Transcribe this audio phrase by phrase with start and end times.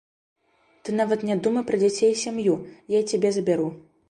[0.87, 2.57] Ты нават не думай пра дзяцей і сям'ю,
[2.97, 3.69] я і цябе забяру.